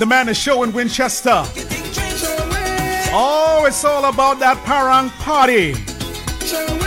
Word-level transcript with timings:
The 0.00 0.06
man 0.06 0.30
is 0.30 0.38
showing 0.38 0.72
Winchester. 0.72 1.44
Oh, 3.12 3.64
it's 3.68 3.84
all 3.84 4.06
about 4.06 4.38
that 4.38 4.56
Parang 4.64 5.10
party. 5.10 5.74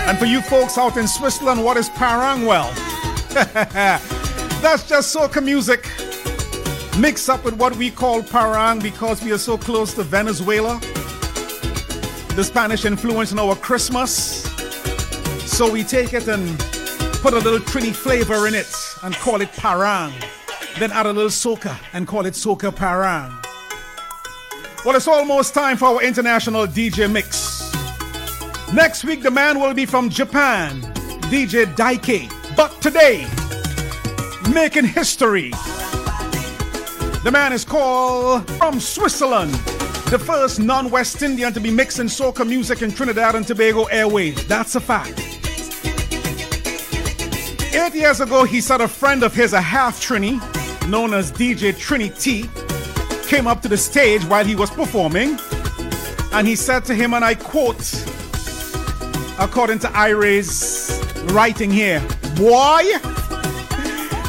And 0.09 0.17
for 0.17 0.25
you 0.25 0.41
folks 0.41 0.79
out 0.79 0.97
in 0.97 1.07
Switzerland, 1.07 1.63
what 1.63 1.77
is 1.77 1.89
Parang? 1.89 2.47
Well, 2.47 2.73
that's 4.63 4.89
just 4.89 5.15
soca 5.15 5.43
music 5.43 5.87
mixed 6.99 7.29
up 7.29 7.45
with 7.45 7.53
what 7.53 7.75
we 7.75 7.91
call 7.91 8.23
Parang 8.23 8.79
because 8.81 9.23
we 9.23 9.31
are 9.31 9.37
so 9.37 9.59
close 9.59 9.93
to 9.93 10.01
Venezuela. 10.01 10.79
The 12.35 12.43
Spanish 12.43 12.83
influence 12.83 13.31
in 13.31 13.37
our 13.37 13.55
Christmas. 13.55 14.41
So 15.45 15.71
we 15.71 15.83
take 15.83 16.13
it 16.13 16.27
and 16.27 16.57
put 17.21 17.35
a 17.35 17.39
little 17.39 17.59
Trini 17.59 17.93
flavor 17.93 18.47
in 18.47 18.55
it 18.55 18.75
and 19.03 19.13
call 19.13 19.39
it 19.41 19.51
Parang. 19.51 20.11
Then 20.79 20.91
add 20.91 21.05
a 21.05 21.13
little 21.13 21.29
soca 21.29 21.77
and 21.93 22.07
call 22.07 22.25
it 22.25 22.33
soca 22.33 22.75
Parang. 22.75 23.31
Well, 24.85 24.95
it's 24.95 25.07
almost 25.07 25.53
time 25.53 25.77
for 25.77 25.85
our 25.85 26.03
international 26.03 26.67
DJ 26.67 27.09
mix. 27.09 27.71
Next 28.73 29.03
week, 29.03 29.21
the 29.21 29.31
man 29.31 29.59
will 29.59 29.73
be 29.73 29.85
from 29.85 30.09
Japan, 30.09 30.81
DJ 31.31 31.65
Daike. 31.75 32.29
But 32.55 32.81
today, 32.81 33.27
making 34.51 34.85
history. 34.85 35.51
The 37.23 37.29
man 37.31 37.53
is 37.53 37.63
called 37.63 38.49
from 38.57 38.79
Switzerland, 38.79 39.53
the 40.11 40.19
first 40.19 40.59
non 40.59 40.89
West 40.89 41.21
Indian 41.21 41.53
to 41.53 41.59
be 41.61 41.71
mixing 41.71 42.07
soca 42.07 42.45
music 42.45 42.81
in 42.81 42.91
Trinidad 42.91 43.35
and 43.35 43.47
Tobago 43.47 43.85
Airways. 43.85 44.45
That's 44.47 44.75
a 44.75 44.81
fact. 44.81 45.19
Eight 47.73 47.95
years 47.95 48.19
ago, 48.19 48.43
he 48.43 48.59
said 48.59 48.81
a 48.81 48.87
friend 48.87 49.23
of 49.23 49.33
his, 49.33 49.53
a 49.53 49.61
half 49.61 49.99
Trini, 49.99 50.41
known 50.87 51.13
as 51.13 51.31
DJ 51.31 51.77
Trinity, 51.77 52.49
came 53.27 53.47
up 53.47 53.61
to 53.61 53.67
the 53.67 53.77
stage 53.77 54.23
while 54.25 54.45
he 54.45 54.55
was 54.55 54.69
performing 54.69 55.37
and 56.33 56.47
he 56.47 56.55
said 56.55 56.83
to 56.85 56.95
him, 56.95 57.13
and 57.13 57.23
I 57.23 57.35
quote, 57.35 57.93
according 59.39 59.79
to 59.79 59.91
Ire's 59.93 60.99
writing 61.25 61.69
here, 61.69 61.99
Boy, 62.35 62.81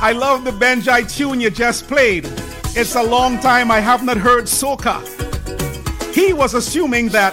I 0.00 0.12
love 0.14 0.44
the 0.44 0.50
Benjai 0.50 1.10
tune 1.10 1.40
you 1.40 1.48
just 1.48 1.88
played. 1.88 2.26
It's 2.76 2.94
a 2.94 3.02
long 3.02 3.38
time 3.40 3.70
I 3.70 3.80
have 3.80 4.04
not 4.04 4.18
heard 4.18 4.44
soca. 4.44 5.00
He 6.14 6.34
was 6.34 6.52
assuming 6.52 7.08
that 7.08 7.32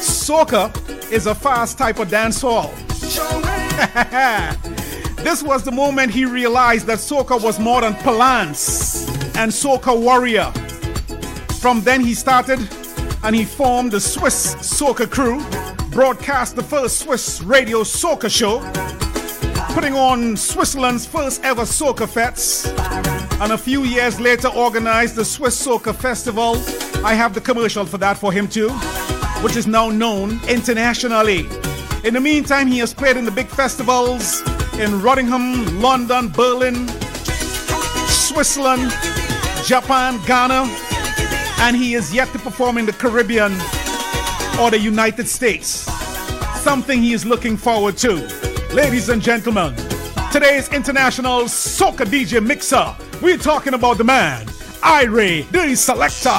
soca 0.00 0.70
is 1.12 1.26
a 1.26 1.34
fast 1.34 1.78
type 1.78 2.00
of 2.00 2.08
dancehall. 2.08 2.70
this 5.22 5.42
was 5.42 5.62
the 5.62 5.72
moment 5.72 6.10
he 6.10 6.24
realized 6.24 6.86
that 6.86 6.98
soca 6.98 7.40
was 7.42 7.58
more 7.58 7.82
than 7.82 7.94
palance 7.94 9.06
and 9.36 9.52
soca 9.52 9.98
warrior. 9.98 10.50
From 11.60 11.82
then 11.82 12.00
he 12.00 12.14
started 12.14 12.58
and 13.22 13.36
he 13.36 13.44
formed 13.44 13.92
the 13.92 14.00
Swiss 14.00 14.54
Soca 14.56 15.10
Crew, 15.10 15.44
broadcast 15.90 16.56
the 16.56 16.62
first 16.62 17.00
Swiss 17.00 17.42
radio 17.42 17.80
soca 17.80 18.30
show, 18.30 18.60
putting 19.74 19.94
on 19.94 20.36
Switzerland's 20.36 21.06
first 21.06 21.44
ever 21.44 21.62
soca 21.62 22.08
fets, 22.08 22.66
and 23.40 23.52
a 23.52 23.58
few 23.58 23.84
years 23.84 24.18
later 24.18 24.48
organized 24.48 25.16
the 25.16 25.24
Swiss 25.24 25.66
Soca 25.66 25.94
Festival. 25.94 26.56
I 27.04 27.14
have 27.14 27.34
the 27.34 27.40
commercial 27.40 27.84
for 27.84 27.98
that 27.98 28.16
for 28.16 28.32
him 28.32 28.48
too, 28.48 28.70
which 29.42 29.56
is 29.56 29.66
now 29.66 29.90
known 29.90 30.40
internationally. 30.48 31.40
In 32.04 32.14
the 32.14 32.20
meantime, 32.20 32.66
he 32.66 32.78
has 32.78 32.94
played 32.94 33.18
in 33.18 33.26
the 33.26 33.30
big 33.30 33.48
festivals 33.48 34.42
in 34.80 35.02
Rottingham, 35.02 35.80
London, 35.80 36.28
Berlin, 36.30 36.88
Switzerland, 38.08 38.90
Japan, 39.62 40.18
Ghana, 40.26 40.64
and 41.60 41.76
he 41.76 41.94
is 41.94 42.14
yet 42.14 42.28
to 42.32 42.38
perform 42.38 42.78
in 42.78 42.86
the 42.86 42.92
Caribbean 42.92 43.52
or 44.58 44.70
the 44.70 44.78
United 44.80 45.28
States. 45.28 45.68
Something 46.62 47.02
he 47.02 47.12
is 47.12 47.26
looking 47.26 47.58
forward 47.58 47.98
to. 47.98 48.26
Ladies 48.72 49.10
and 49.10 49.20
gentlemen, 49.20 49.74
today's 50.32 50.72
international 50.72 51.42
soca 51.42 52.06
DJ 52.06 52.44
mixer. 52.44 52.96
We're 53.20 53.36
talking 53.36 53.74
about 53.74 53.98
the 53.98 54.04
man, 54.04 54.46
Ire, 54.82 55.42
the 55.52 55.74
selector. 55.76 56.30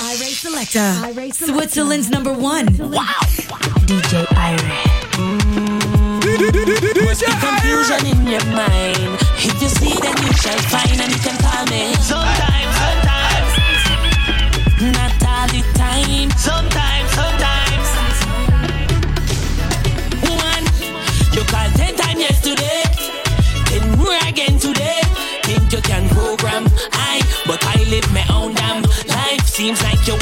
Ire 0.00 0.16
Selector. 0.16 0.78
Ire 0.80 1.12
Selector. 1.12 1.46
Switzerland's 1.46 2.10
number 2.10 2.32
one. 2.32 2.66
Wow. 2.78 3.04
DJ 3.86 4.26
Ire. 4.36 4.87
What's 6.68 7.20
the 7.20 7.32
confusion 7.40 8.04
in 8.12 8.26
your 8.26 8.44
mind? 8.52 9.16
If 9.40 9.56
you 9.62 9.68
see, 9.68 9.96
then 10.02 10.14
you 10.20 10.32
shall 10.34 10.58
find, 10.68 11.00
and 11.00 11.10
you 11.10 11.18
can 11.24 11.34
call 11.40 11.64
me. 11.72 11.94
Sometimes, 11.96 12.76
sometimes, 12.76 13.56
not 14.92 15.16
all 15.24 15.48
the 15.48 15.64
time. 15.72 16.28
Sometimes, 16.36 17.08
sometimes. 17.16 17.88
One, 20.28 20.64
you 21.32 21.42
call 21.48 21.70
ten 21.72 21.96
times 21.96 22.20
yesterday, 22.20 22.84
ten 23.64 23.96
more 23.96 24.18
again 24.28 24.58
today. 24.58 25.00
Think 25.48 25.72
you 25.72 25.80
can 25.80 26.06
program 26.10 26.68
I, 26.92 27.22
but 27.46 27.64
I 27.64 27.82
live 27.88 28.12
my 28.12 28.26
own 28.28 28.52
damn 28.52 28.82
life. 29.08 29.40
Seems 29.48 29.82
like 29.82 30.06
you 30.06 30.17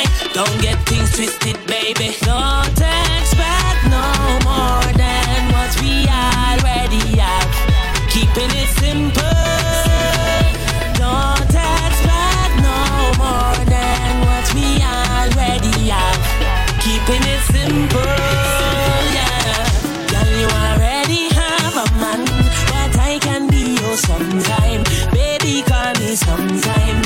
guy. 0.00 0.32
Don't 0.32 0.60
get 0.60 0.78
things 0.88 1.10
twisted, 1.14 1.56
baby. 1.66 2.16
Don't 2.22 2.68
expect 2.68 3.80
no 3.88 4.38
more 4.44 4.92
than 4.96 5.52
what 5.52 5.72
we 5.80 6.06
already 6.08 7.18
have. 7.18 7.50
Keeping 8.08 8.50
it 8.50 8.68
simple. 8.78 9.22
Don't 10.94 11.54
expect 11.54 12.54
no 12.62 12.80
more 13.18 13.64
than 13.66 14.20
what 14.26 14.46
we 14.54 14.80
already 14.82 15.88
have. 15.88 16.20
Keeping 16.80 17.24
it 17.34 17.42
simple, 17.52 18.16
yeah. 19.16 19.66
Girl, 20.10 20.30
you 20.40 20.48
already 20.64 21.28
have 21.34 21.74
a 21.76 21.88
man, 21.96 22.24
but 22.70 22.98
I 22.98 23.18
can 23.20 23.48
be 23.48 23.76
yours 23.80 24.00
sometime. 24.00 24.82
Baby, 25.12 25.62
call 25.62 25.92
me 25.94 26.14
sometime, 26.16 27.02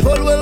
the 0.00 0.08
whole 0.08 0.24
world 0.24 0.37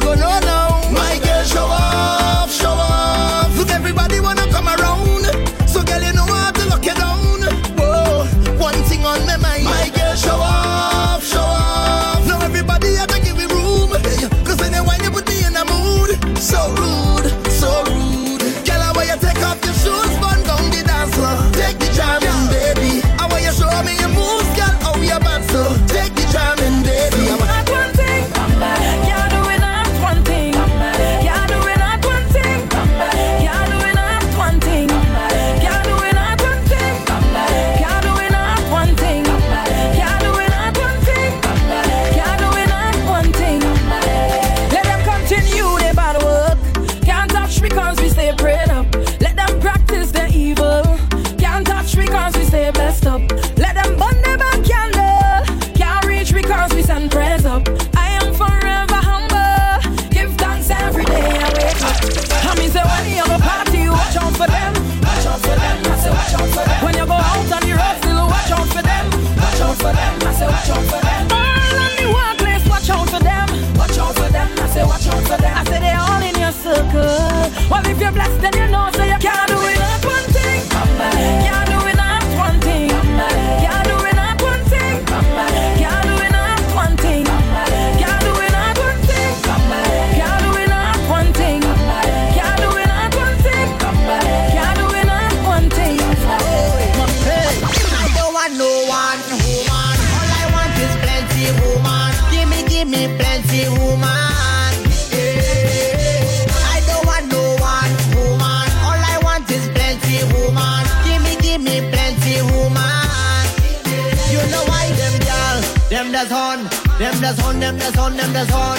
them 116.98 117.14
that's 117.20 117.42
on, 117.44 117.60
them 117.60 117.78
that's 117.78 117.98
on, 117.98 118.16
them 118.16 118.32
that's 118.32 118.52
on. 118.52 118.78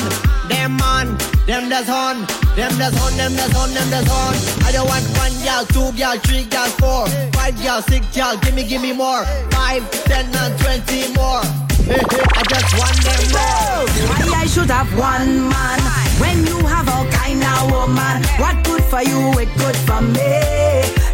Them 0.50 0.78
man, 0.78 1.18
them 1.46 1.70
that's 1.70 1.90
on, 1.90 2.26
them 2.56 2.72
that's 2.78 2.98
on, 3.04 3.18
them 3.18 3.34
that's 3.34 3.56
on, 3.56 3.74
them 3.74 3.90
that's 3.90 4.10
on. 4.10 4.34
I 4.66 4.72
don't 4.72 4.88
want 4.88 5.06
one 5.18 5.34
girl, 5.44 5.66
two 5.70 5.92
girl, 5.98 6.18
three 6.20 6.46
girl, 6.46 6.68
four, 6.82 7.08
five 7.34 7.56
girl, 7.62 7.82
six 7.82 8.06
girl. 8.16 8.38
Give 8.38 8.56
me, 8.56 8.64
give 8.68 8.82
me 8.82 8.94
more. 8.94 9.24
Five, 9.52 9.90
ten, 10.06 10.26
and 10.34 10.60
twenty 10.60 11.14
more. 11.14 11.46
I 11.90 12.44
just 12.50 12.72
want 12.80 12.98
them 13.06 13.24
more. 13.38 13.86
Why 14.32 14.42
I 14.42 14.46
should 14.48 14.70
have 14.70 14.90
one 14.98 15.50
man 15.50 15.80
when 16.20 16.46
you 16.48 16.66
have 16.66 16.90
all 16.90 17.06
kind 17.12 17.44
of 17.44 17.72
woman? 17.72 18.24
What 18.40 18.64
good 18.66 18.84
for 18.86 19.04
you, 19.04 19.38
it 19.40 19.50
good 19.58 19.76
for 19.86 20.02
me. 20.02 20.22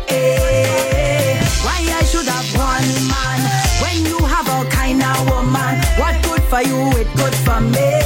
Eh. 0.08 1.03
You, 6.66 7.00
it 7.00 7.08
good 7.16 7.36
for 7.36 7.60
me. 7.60 7.80
Eh. 7.80 8.04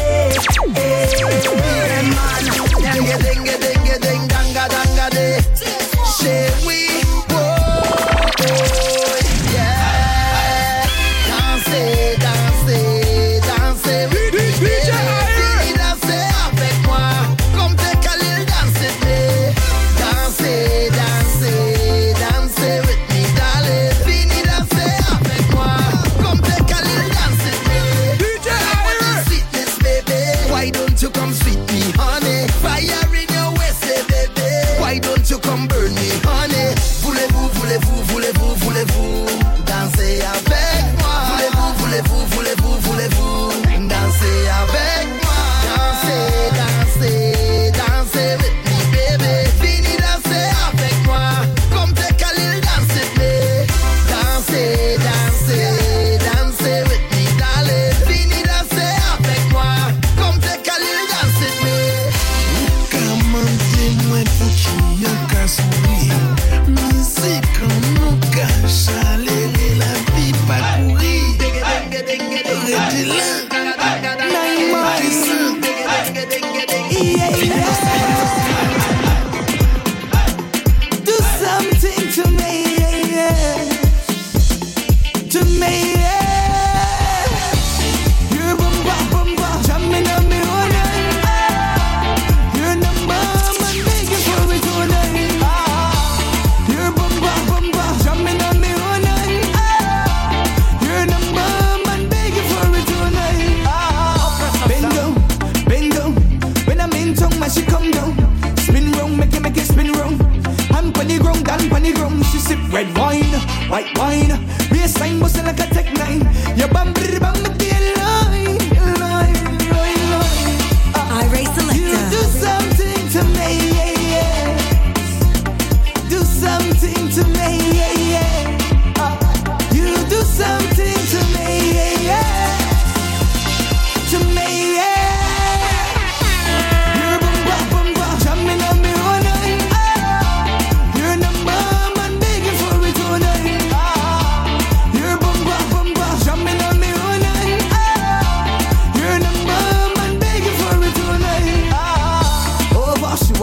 White 113.70 113.98
wine. 113.98 114.27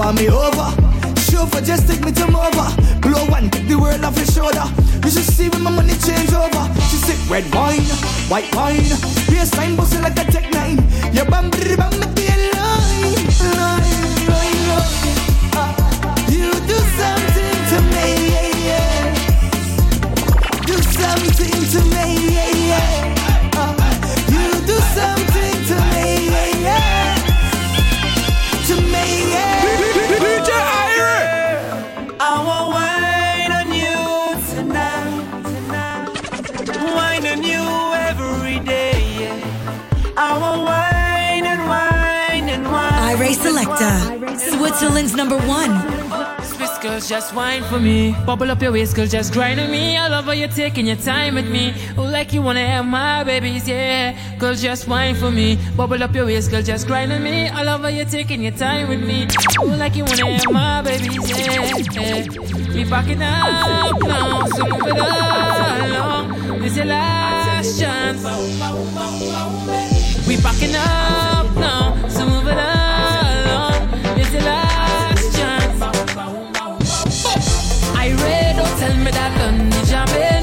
Want 0.04 0.20
me 0.20 0.28
over. 0.28 0.68
Chauffeur, 1.20 1.62
just 1.62 1.88
take 1.88 2.04
me 2.04 2.12
to 2.12 2.24
over. 2.24 2.68
Blow 3.00 3.24
one, 3.26 3.48
take 3.50 3.66
the 3.68 3.78
world 3.78 4.04
off 4.04 4.16
your 4.16 4.26
shoulder. 4.26 4.64
You 5.02 5.10
should 5.10 5.24
see 5.24 5.48
when 5.48 5.62
my 5.62 5.70
money 5.70 5.94
change 5.96 6.32
over. 6.32 6.64
She 6.90 6.96
said 6.96 7.18
red 7.30 7.44
wine, 7.54 7.80
white 8.28 8.54
wine. 8.54 8.84
Baseline 9.32 9.76
busting 9.76 10.02
like 10.02 10.18
a 10.18 10.24
tech 10.30 10.50
nine. 10.52 10.76
Your 11.12 11.24
bam, 11.24 11.50
bam, 11.50 11.90
me 12.14 12.26
line, 12.52 13.16
line, 13.56 13.96
line, 14.28 14.60
line. 14.68 15.16
Ah, 15.56 15.72
You 16.28 16.52
do 16.52 16.78
something 17.00 17.56
to 17.70 17.78
me, 17.94 18.06
yeah, 18.34 18.50
yeah. 18.68 19.14
Do 20.66 20.76
something 21.00 21.60
to 21.72 21.80
me, 21.94 22.34
yeah, 22.34 22.50
yeah. 22.68 23.13
Iray 43.24 43.34
Selector. 43.34 43.96
Switzerland's 44.38 45.14
number 45.14 45.38
one. 45.38 45.72
Swiss 46.44 46.76
girls, 46.78 47.08
just 47.08 47.34
wine 47.34 47.62
for 47.64 47.80
me. 47.80 48.14
Bubble 48.26 48.50
up 48.50 48.60
your 48.60 48.72
waist, 48.72 48.94
girl, 48.94 49.06
just 49.06 49.32
grind 49.32 49.58
on 49.58 49.70
me. 49.70 49.96
I 49.96 50.08
love 50.08 50.26
how 50.26 50.32
you're 50.32 50.48
taking 50.48 50.86
your 50.86 50.96
time 50.96 51.34
with 51.36 51.48
me. 51.48 51.72
Oh, 51.96 52.02
like 52.02 52.34
you 52.34 52.42
wanna 52.42 52.66
have 52.66 52.84
my 52.84 53.24
babies, 53.24 53.66
yeah. 53.66 54.14
Girl, 54.38 54.54
just 54.54 54.86
wine 54.88 55.14
for 55.14 55.30
me. 55.30 55.58
Bubble 55.74 56.02
up 56.02 56.14
your 56.14 56.26
waist, 56.26 56.50
girl, 56.50 56.60
just 56.60 56.86
grind 56.86 57.12
on 57.12 57.22
me. 57.22 57.48
I 57.48 57.62
love 57.62 57.80
how 57.80 57.88
you're 57.88 58.04
taking 58.04 58.42
your 58.42 58.52
time 58.52 58.90
with 58.90 59.02
me. 59.02 59.26
Oh, 59.58 59.64
like 59.64 59.96
you 59.96 60.04
wanna 60.04 60.26
have 60.26 60.52
my 60.52 60.82
babies, 60.82 61.30
yeah. 61.30 61.78
yeah. 61.92 62.74
We 62.74 62.84
backing 62.84 63.22
up 63.22 64.02
now, 64.02 64.46
so 64.48 64.66
move 64.66 64.86
it 64.86 64.98
along. 64.98 66.60
This 66.60 66.76
your 66.76 66.86
last 66.86 67.80
chance. 67.80 68.22
We 70.28 70.36
backing 70.42 70.76
up 70.76 71.33
tell 79.44 80.06
me 80.06 80.33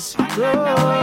was. 0.00 0.16
Oh. 0.18 0.99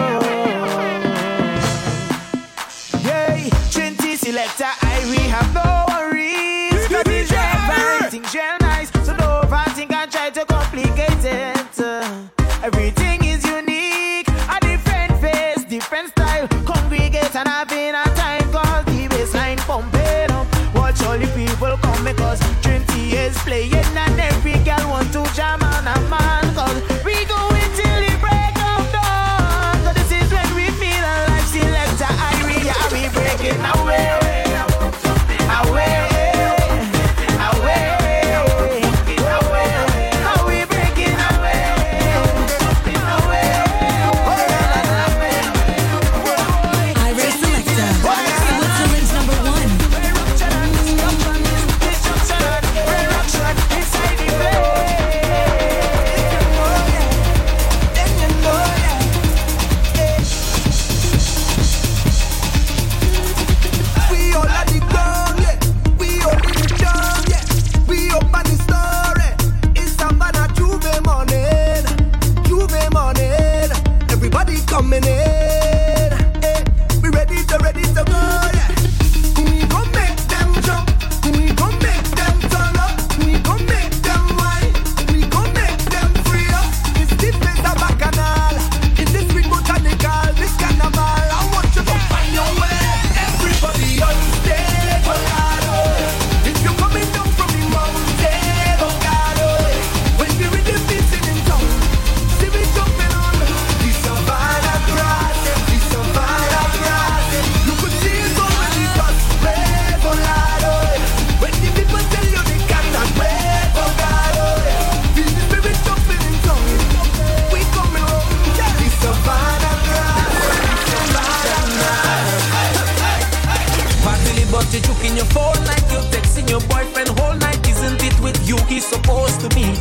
He's 128.78 128.86
supposed 128.86 129.42
to 129.42 129.50
be? 129.56 129.64
He 129.64 129.74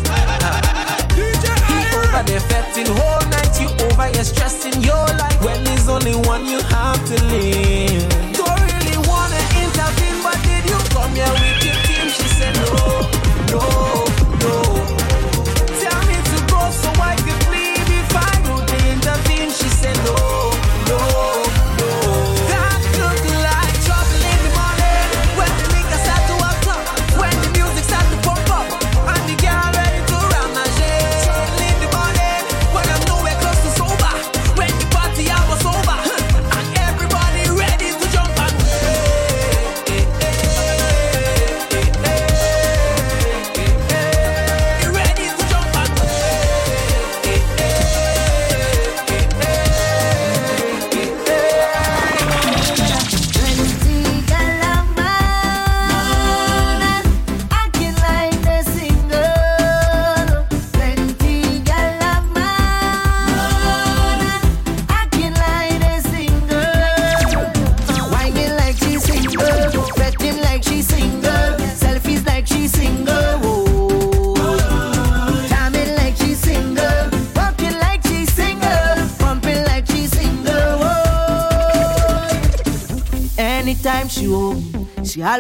over 1.93 2.23
there 2.25 2.41
fetting 2.41 2.87
whole 2.87 3.29
night, 3.29 3.61
you 3.61 3.69
over 3.85 4.07
here 4.07 4.25
stressing 4.25 4.81
your 4.83 5.05
life. 5.21 5.39
Well, 5.45 5.63
there's 5.65 5.87
only 5.87 6.15
one 6.15 6.47
you 6.47 6.61
have 6.61 7.05
to 7.05 7.25
live. 7.25 8.09
Don't 8.33 8.59
really 8.59 8.97
wanna 9.07 9.43
intervene, 9.61 10.23
but 10.23 10.41
did 10.45 10.65
you 10.65 10.79
come 10.97 11.15
here 11.15 11.29
with 11.29 11.63
your 11.63 11.77
team? 11.85 12.09
She 12.09 12.27
said 12.39 12.55
no, 12.57 13.59
no. 13.59 13.86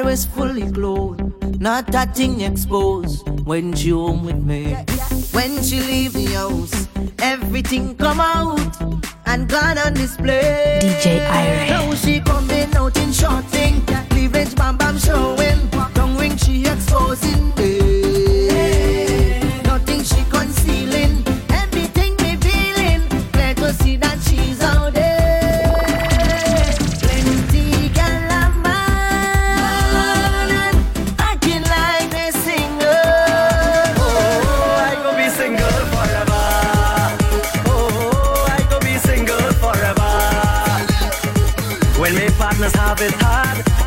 always 0.06 0.24
fully 0.24 0.70
clothed, 0.70 1.60
not 1.60 1.88
that 1.88 2.14
thing 2.14 2.40
exposed 2.40 3.28
when 3.44 3.74
she 3.74 3.90
home 3.90 4.24
with 4.24 4.36
me. 4.36 4.72
When 5.32 5.60
she 5.64 5.80
leave 5.80 6.12
the 6.12 6.26
house, 6.26 6.86
everything 7.18 7.96
come 7.96 8.20
out 8.20 8.80
and 9.26 9.48
gone 9.48 9.78
on 9.78 9.94
display. 9.94 10.78
DJ 10.80 11.28
Ira. 11.28 11.66
Now 11.70 11.94
she 11.94 12.20
coming 12.20 12.72
out 12.76 12.96
in 12.96 13.10
short 13.10 13.46
thing, 13.46 13.84
cleavage 14.10 14.54
bam 14.54 14.76
bam 14.76 14.96
showing, 14.96 15.68
tongue 15.94 16.16
ring 16.16 16.36
she 16.36 16.64
exposing. 16.66 17.55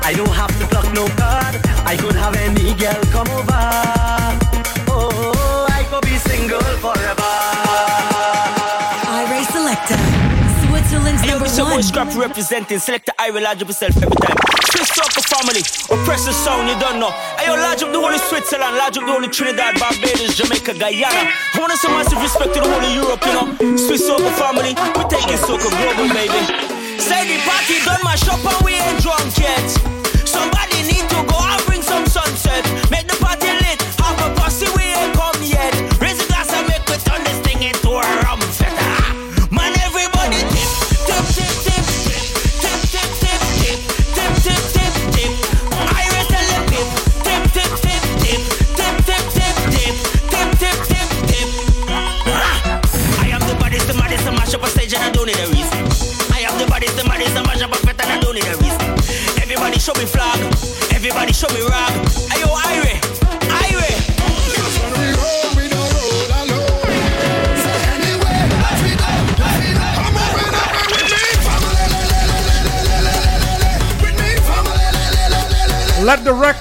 I 0.09 0.13
don't 0.13 0.33
have 0.33 0.49
to 0.57 0.65
pluck 0.73 0.89
no 0.97 1.05
card. 1.21 1.53
I 1.85 1.93
could 1.95 2.15
have 2.17 2.33
any 2.33 2.73
girl 2.73 2.97
come 3.13 3.29
over. 3.29 3.61
Oh, 4.89 5.69
I 5.69 5.85
could 5.85 6.01
be 6.01 6.17
single 6.17 6.65
forever. 6.81 7.29
IRA 9.05 9.45
Selector, 9.53 10.01
Switzerland's 10.65 11.21
hey, 11.21 11.29
number 11.29 11.45
yo, 11.45 11.61
one. 11.61 11.77
Boy, 11.77 11.81
scrap 11.85 12.09
representing. 12.17 12.79
Selector, 12.79 13.13
I 13.19 13.29
IRA, 13.29 13.41
large 13.41 13.61
up 13.61 13.67
yourself 13.69 14.01
every 14.01 14.17
time. 14.25 14.33
Swiss 14.73 14.89
soca 14.97 15.21
family, 15.29 15.61
oppressive 15.93 16.33
sound, 16.33 16.65
you 16.65 16.79
don't 16.81 16.97
know. 16.97 17.13
I 17.13 17.45
yo, 17.45 17.53
large 17.53 17.85
up 17.85 17.93
the 17.93 18.01
only 18.01 18.17
Switzerland, 18.17 18.81
large 18.81 18.97
up 18.97 19.05
the 19.05 19.13
only 19.13 19.29
Trinidad, 19.29 19.77
Barbados, 19.77 20.33
Jamaica, 20.33 20.73
Guyana. 20.73 21.29
I 21.29 21.57
want 21.61 21.69
to 21.69 21.77
show 21.77 21.93
massive 21.93 22.17
respect 22.17 22.57
to 22.57 22.61
the 22.61 22.65
whole 22.65 22.81
of 22.81 22.97
Europe, 22.97 23.21
you 23.29 23.33
know. 23.37 23.77
Swiss 23.77 24.09
soca 24.09 24.33
family, 24.41 24.73
we're 24.73 25.05
taking 25.05 25.37
soca 25.37 25.69
global, 25.69 26.09
baby. 26.17 26.41
Say 26.97 27.29
the 27.29 27.37
party 27.45 27.77
done, 27.85 28.01
my 28.01 28.17
shop 28.17 28.41
and 28.41 28.65
we 28.65 28.73
ain't 28.73 28.97
drunk 29.05 29.37
yet. 29.37 29.98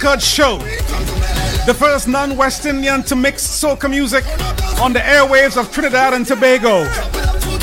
Record 0.09 0.23
show. 0.23 0.59
The 1.67 1.75
first 1.79 2.09
non 2.09 2.35
West 2.37 2.65
Indian 2.65 3.03
to 3.05 3.17
mix 3.17 3.47
soca 3.47 3.91
music 3.91 4.25
on 4.81 4.95
the 4.95 5.01
airwaves 5.01 5.59
of 5.59 5.71
Trinidad 5.71 6.15
and 6.15 6.27
Tobago 6.27 6.85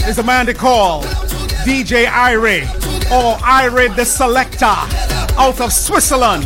is 0.08 0.20
a 0.20 0.24
man 0.24 0.46
they 0.46 0.54
call 0.54 1.02
DJ 1.66 2.06
Ire 2.08 2.68
or 3.12 3.40
Ire 3.44 3.90
the 3.96 4.06
Selector 4.06 4.66
out 4.66 5.60
of 5.60 5.74
Switzerland. 5.74 6.46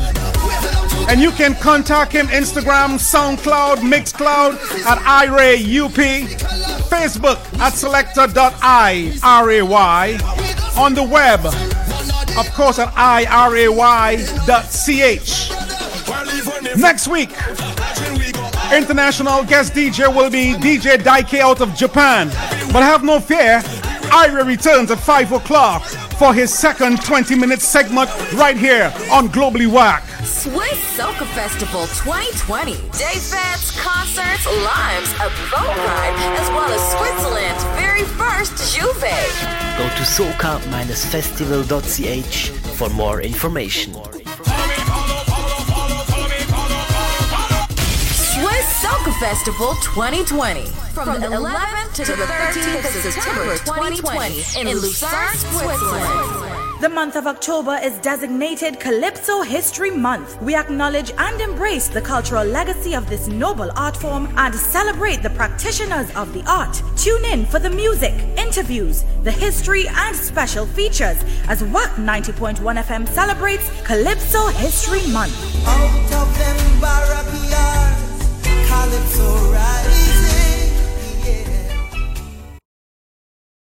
And 1.10 1.20
you 1.20 1.32
can 1.32 1.54
contact 1.56 2.14
him 2.14 2.28
Instagram, 2.28 2.98
SoundCloud, 2.98 3.80
Mixcloud 3.80 4.56
at 4.86 5.00
Ire 5.00 5.58
UP, 5.84 5.98
Facebook 6.88 7.40
at 7.60 7.74
selector.iray, 7.74 10.22
on 10.78 10.94
the 10.94 11.04
web, 11.04 11.46
of 12.38 12.54
course, 12.54 12.80
at 12.80 12.94
iray.ch. 13.26 14.20
Next 16.80 17.08
week, 17.10 17.32
international 18.74 19.44
guest 19.44 19.74
DJ 19.74 20.08
will 20.16 20.30
be 20.30 20.54
DJ 20.54 20.96
Daike 20.98 21.40
out 21.40 21.60
of 21.60 21.76
Japan. 21.76 22.30
But 22.72 22.84
have 22.84 23.04
no 23.04 23.20
fear, 23.20 23.62
Ira 24.14 24.46
returns 24.46 24.90
at 24.90 24.98
5 25.00 25.34
o'clock 25.34 25.84
for 26.18 26.34
his 26.34 26.54
second 26.54 27.04
20 27.04 27.36
minute 27.36 27.60
segment 27.60 28.10
right 28.34 28.56
here 28.56 28.94
on 29.12 29.28
Globally 29.28 29.68
Whack. 29.68 30.04
Swiss 30.24 30.80
Soca 30.98 31.26
Festival 31.36 31.86
2020. 31.88 32.76
Day 32.98 33.20
fets, 33.20 33.72
concerts, 33.78 34.46
limes, 34.46 35.12
a 35.16 35.30
boat 35.52 35.76
ride, 35.76 36.16
as 36.40 36.50
well 36.50 36.72
as 36.72 36.82
Switzerland's 36.96 37.66
very 37.78 38.06
first 38.16 38.54
J'ouvert. 38.74 39.36
Go 39.78 39.90
to 39.90 40.04
soca-festival.ch 40.04 42.50
for 42.78 42.90
more 42.92 43.20
information. 43.22 43.94
Festival 49.20 49.76
2020. 49.82 50.66
From, 50.94 51.20
the 51.20 51.28
11th 51.28 51.94
to, 51.96 52.06
the 52.06 52.24
13th 52.24 52.80
of 52.80 53.14
September 53.14 53.58
2020 53.58 54.62
in 54.62 54.78
Lucerne, 54.78 55.36
Switzerland. 55.36 56.82
The 56.82 56.88
month 56.88 57.18
of 57.18 57.28
October 57.28 57.78
is 57.84 58.00
designated 58.00 58.80
Calypso 58.80 59.42
History 59.42 59.92
Month. 59.92 60.42
We 60.42 60.56
acknowledge 60.56 61.12
and 61.18 61.42
embrace 61.42 61.90
the 61.90 62.00
cultural 62.00 62.46
legacy 62.46 62.94
of 62.96 63.10
this 63.10 63.28
noble 63.28 63.70
art 63.76 63.98
form 63.98 64.34
and 64.38 64.56
celebrate 64.56 65.22
the 65.22 65.32
practitioners 65.32 66.10
of 66.16 66.32
the 66.34 66.50
art. 66.50 66.82
Tune 66.96 67.26
in 67.26 67.46
for 67.46 67.60
the 67.60 67.70
music, 67.70 68.14
interviews, 68.38 69.04
the 69.24 69.32
history, 69.34 69.86
and 69.90 70.16
special 70.16 70.66
features 70.66 71.22
as 71.50 71.62
WAC 71.62 71.90
90.1 71.96 72.56
FM 72.84 73.06
celebrates 73.10 73.70
Calypso 73.84 74.48
History 74.48 75.06
Month. 75.12 75.36
Out 75.68 76.14
of 76.14 76.38
them 76.38 76.69
lips 78.90 79.16
so 79.16 79.49